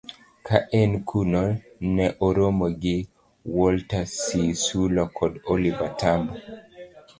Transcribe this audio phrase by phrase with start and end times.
[0.47, 1.41] Ka en kuno,
[1.97, 2.95] ne oromo gi
[3.59, 6.33] Walter Sisulu kod Oliver Tambo